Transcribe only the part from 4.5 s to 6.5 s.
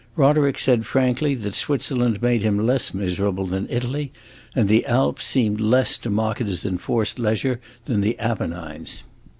and the Alps seemed less to mock at